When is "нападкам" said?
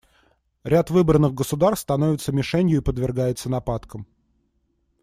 3.51-4.07